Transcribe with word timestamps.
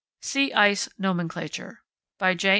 SEA 0.23 0.51
ICE 0.53 0.89
NOMENCLATURE 0.97 1.77
By 2.17 2.33
J. 2.33 2.49